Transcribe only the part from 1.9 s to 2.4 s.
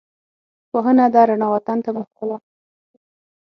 مو ښکلا